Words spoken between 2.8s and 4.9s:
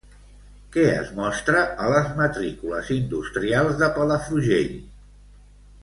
industrials de Palafrugell?